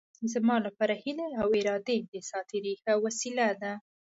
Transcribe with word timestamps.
زما 0.33 0.55
لپاره 0.65 0.93
هیلې 1.03 1.27
او 1.41 1.47
ارادې 1.59 1.97
د 2.11 2.13
ساعت 2.29 2.45
تېرۍ 2.51 2.73
ښه 2.81 2.93
وسیله 3.05 3.47
ده. 3.61 3.71